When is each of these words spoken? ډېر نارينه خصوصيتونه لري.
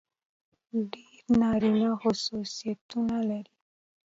ډېر 0.91 1.21
نارينه 1.41 1.89
خصوصيتونه 2.01 3.17
لري. 3.29 3.53